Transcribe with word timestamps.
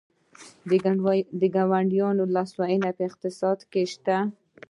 د 1.39 1.41
ګاونډیانو 1.55 2.23
لاسوهنه 2.35 2.89
په 2.97 3.01
اقتصاد 3.09 3.59
کې 3.71 3.83
شته؟ 3.93 4.17